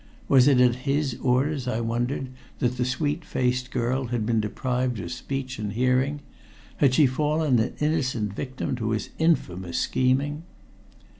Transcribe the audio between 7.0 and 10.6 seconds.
fallen an innocent victim to his infamous scheming?